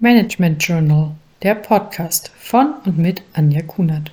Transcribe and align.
Management 0.00 0.62
Journal, 0.62 1.16
der 1.42 1.56
Podcast 1.56 2.28
von 2.28 2.74
und 2.84 2.98
mit 2.98 3.24
Anja 3.32 3.62
Kunert. 3.62 4.12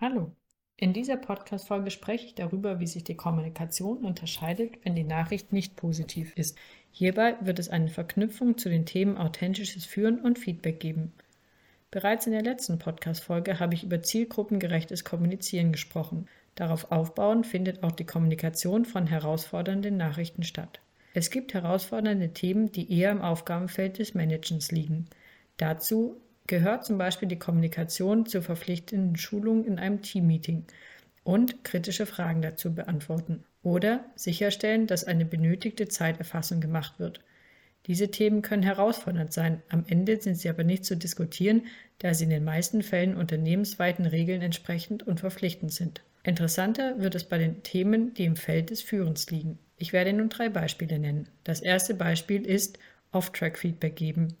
Hallo, 0.00 0.32
in 0.78 0.94
dieser 0.94 1.18
Podcast-Folge 1.18 1.90
spreche 1.90 2.24
ich 2.24 2.34
darüber, 2.36 2.80
wie 2.80 2.86
sich 2.86 3.04
die 3.04 3.16
Kommunikation 3.18 3.98
unterscheidet, 3.98 4.78
wenn 4.82 4.94
die 4.94 5.04
Nachricht 5.04 5.52
nicht 5.52 5.76
positiv 5.76 6.32
ist. 6.34 6.56
Hierbei 6.90 7.36
wird 7.42 7.58
es 7.58 7.68
eine 7.68 7.88
Verknüpfung 7.88 8.56
zu 8.56 8.70
den 8.70 8.86
Themen 8.86 9.18
authentisches 9.18 9.84
Führen 9.84 10.22
und 10.22 10.38
Feedback 10.38 10.80
geben. 10.80 11.12
Bereits 11.90 12.26
in 12.26 12.32
der 12.32 12.42
letzten 12.42 12.78
Podcast-Folge 12.78 13.60
habe 13.60 13.74
ich 13.74 13.84
über 13.84 14.02
zielgruppengerechtes 14.02 15.04
Kommunizieren 15.04 15.70
gesprochen. 15.70 16.28
Darauf 16.58 16.90
aufbauend 16.90 17.46
findet 17.46 17.84
auch 17.84 17.92
die 17.92 18.04
Kommunikation 18.04 18.84
von 18.84 19.06
herausfordernden 19.06 19.96
Nachrichten 19.96 20.42
statt. 20.42 20.80
Es 21.14 21.30
gibt 21.30 21.54
herausfordernde 21.54 22.32
Themen, 22.32 22.72
die 22.72 22.92
eher 22.92 23.12
im 23.12 23.22
Aufgabenfeld 23.22 24.00
des 24.00 24.14
Managens 24.14 24.72
liegen. 24.72 25.04
Dazu 25.56 26.20
gehört 26.48 26.84
zum 26.84 26.98
Beispiel 26.98 27.28
die 27.28 27.38
Kommunikation 27.38 28.26
zur 28.26 28.42
verpflichtenden 28.42 29.14
Schulung 29.14 29.66
in 29.66 29.78
einem 29.78 30.02
Teammeeting 30.02 30.64
und 31.22 31.62
kritische 31.62 32.06
Fragen 32.06 32.42
dazu 32.42 32.74
beantworten 32.74 33.44
oder 33.62 34.04
sicherstellen, 34.16 34.88
dass 34.88 35.04
eine 35.04 35.26
benötigte 35.26 35.86
Zeiterfassung 35.86 36.60
gemacht 36.60 36.98
wird. 36.98 37.20
Diese 37.86 38.10
Themen 38.10 38.42
können 38.42 38.64
herausfordernd 38.64 39.32
sein, 39.32 39.62
am 39.68 39.84
Ende 39.86 40.20
sind 40.20 40.34
sie 40.34 40.48
aber 40.48 40.64
nicht 40.64 40.84
zu 40.84 40.96
diskutieren, 40.96 41.66
da 41.98 42.14
sie 42.14 42.24
in 42.24 42.30
den 42.30 42.42
meisten 42.42 42.82
Fällen 42.82 43.16
unternehmensweiten 43.16 44.06
Regeln 44.06 44.42
entsprechend 44.42 45.06
und 45.06 45.20
verpflichtend 45.20 45.72
sind. 45.72 46.02
Interessanter 46.28 47.00
wird 47.00 47.14
es 47.14 47.24
bei 47.24 47.38
den 47.38 47.62
Themen, 47.62 48.14
die 48.14 48.24
im 48.24 48.36
Feld 48.36 48.70
des 48.70 48.82
Führens 48.82 49.30
liegen. 49.30 49.58
Ich 49.78 49.92
werde 49.92 50.12
nun 50.12 50.28
drei 50.28 50.48
Beispiele 50.48 50.98
nennen. 50.98 51.28
Das 51.42 51.60
erste 51.60 51.94
Beispiel 51.94 52.44
ist 52.44 52.78
Off-Track-Feedback 53.12 53.96
geben. 53.96 54.36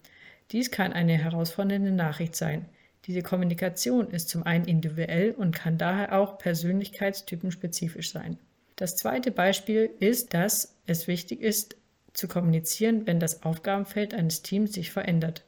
Dies 0.52 0.70
kann 0.70 0.92
eine 0.92 1.16
herausfordernde 1.16 1.90
Nachricht 1.90 2.36
sein. 2.36 2.66
Diese 3.06 3.22
Kommunikation 3.22 4.10
ist 4.10 4.28
zum 4.28 4.42
einen 4.42 4.66
individuell 4.66 5.30
und 5.30 5.54
kann 5.54 5.78
daher 5.78 6.18
auch 6.18 6.36
persönlichkeitstypenspezifisch 6.36 8.12
sein. 8.12 8.36
Das 8.76 8.96
zweite 8.96 9.30
Beispiel 9.30 9.90
ist, 9.98 10.34
dass 10.34 10.76
es 10.86 11.08
wichtig 11.08 11.40
ist, 11.40 11.76
zu 12.12 12.28
kommunizieren, 12.28 13.06
wenn 13.06 13.18
das 13.18 13.44
Aufgabenfeld 13.44 14.12
eines 14.12 14.42
Teams 14.42 14.72
sich 14.74 14.90
verändert. 14.90 15.44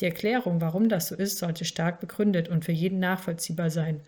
Die 0.00 0.06
Erklärung, 0.06 0.60
warum 0.60 0.88
das 0.88 1.08
so 1.08 1.14
ist, 1.14 1.38
sollte 1.38 1.64
stark 1.64 2.00
begründet 2.00 2.48
und 2.48 2.64
für 2.64 2.72
jeden 2.72 2.98
nachvollziehbar 2.98 3.70
sein. 3.70 4.00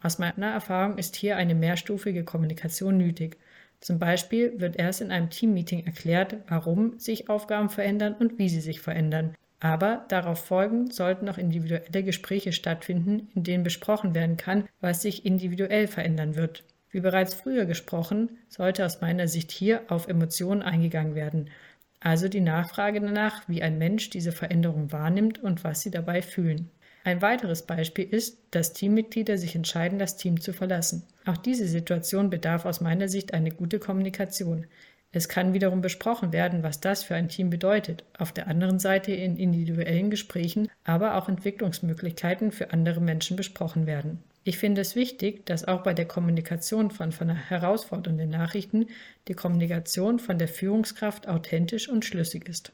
Aus 0.00 0.18
meiner 0.18 0.52
Erfahrung 0.52 0.98
ist 0.98 1.16
hier 1.16 1.36
eine 1.36 1.54
mehrstufige 1.54 2.24
Kommunikation 2.24 2.96
nötig. 2.96 3.36
Zum 3.80 3.98
Beispiel 3.98 4.60
wird 4.60 4.76
erst 4.76 5.00
in 5.00 5.10
einem 5.10 5.30
Teammeeting 5.30 5.86
erklärt, 5.86 6.36
warum 6.48 6.98
sich 6.98 7.28
Aufgaben 7.28 7.70
verändern 7.70 8.14
und 8.14 8.38
wie 8.38 8.48
sie 8.48 8.60
sich 8.60 8.80
verändern. 8.80 9.34
Aber 9.60 10.04
darauf 10.08 10.44
folgend 10.44 10.94
sollten 10.94 11.24
noch 11.24 11.38
individuelle 11.38 12.04
Gespräche 12.04 12.52
stattfinden, 12.52 13.28
in 13.34 13.42
denen 13.42 13.64
besprochen 13.64 14.14
werden 14.14 14.36
kann, 14.36 14.68
was 14.80 15.02
sich 15.02 15.26
individuell 15.26 15.88
verändern 15.88 16.36
wird. 16.36 16.64
Wie 16.90 17.00
bereits 17.00 17.34
früher 17.34 17.66
gesprochen, 17.66 18.38
sollte 18.48 18.86
aus 18.86 19.00
meiner 19.00 19.28
Sicht 19.28 19.50
hier 19.50 19.82
auf 19.88 20.08
Emotionen 20.08 20.62
eingegangen 20.62 21.14
werden, 21.14 21.50
also 22.00 22.28
die 22.28 22.40
Nachfrage 22.40 23.00
danach, 23.00 23.48
wie 23.48 23.62
ein 23.62 23.78
Mensch 23.78 24.10
diese 24.10 24.30
Veränderung 24.30 24.92
wahrnimmt 24.92 25.42
und 25.42 25.64
was 25.64 25.80
sie 25.80 25.90
dabei 25.90 26.22
fühlen. 26.22 26.70
Ein 27.04 27.22
weiteres 27.22 27.62
Beispiel 27.62 28.04
ist, 28.04 28.38
dass 28.50 28.72
Teammitglieder 28.72 29.38
sich 29.38 29.54
entscheiden, 29.54 29.98
das 29.98 30.16
Team 30.16 30.40
zu 30.40 30.52
verlassen. 30.52 31.04
Auch 31.24 31.36
diese 31.36 31.66
Situation 31.66 32.30
bedarf 32.30 32.64
aus 32.64 32.80
meiner 32.80 33.08
Sicht 33.08 33.34
eine 33.34 33.50
gute 33.50 33.78
Kommunikation. 33.78 34.66
Es 35.10 35.28
kann 35.28 35.54
wiederum 35.54 35.80
besprochen 35.80 36.32
werden, 36.32 36.62
was 36.62 36.80
das 36.80 37.02
für 37.02 37.14
ein 37.14 37.30
Team 37.30 37.48
bedeutet, 37.48 38.04
auf 38.18 38.30
der 38.30 38.46
anderen 38.46 38.78
Seite 38.78 39.12
in 39.12 39.38
individuellen 39.38 40.10
Gesprächen, 40.10 40.68
aber 40.84 41.16
auch 41.16 41.30
Entwicklungsmöglichkeiten 41.30 42.52
für 42.52 42.72
andere 42.72 43.00
Menschen 43.00 43.36
besprochen 43.36 43.86
werden. 43.86 44.22
Ich 44.44 44.58
finde 44.58 44.82
es 44.82 44.96
wichtig, 44.96 45.46
dass 45.46 45.66
auch 45.66 45.82
bei 45.82 45.94
der 45.94 46.06
Kommunikation 46.06 46.90
von, 46.90 47.12
von 47.12 47.30
herausfordernden 47.30 48.30
Nachrichten 48.30 48.86
die 49.28 49.34
Kommunikation 49.34 50.18
von 50.18 50.38
der 50.38 50.48
Führungskraft 50.48 51.26
authentisch 51.26 51.88
und 51.88 52.04
schlüssig 52.04 52.48
ist. 52.48 52.72